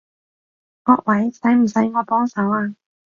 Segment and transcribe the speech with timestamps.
[0.81, 2.75] 各位，使唔使我幫手啊？